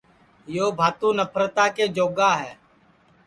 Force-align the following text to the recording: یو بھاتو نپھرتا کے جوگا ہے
یو 0.55 0.67
بھاتو 0.79 1.07
نپھرتا 1.19 1.65
کے 1.75 1.85
جوگا 1.95 2.31
ہے 2.41 2.53